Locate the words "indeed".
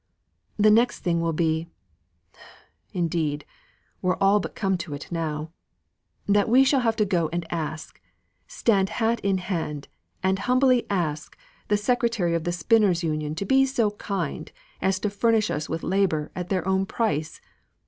2.91-3.45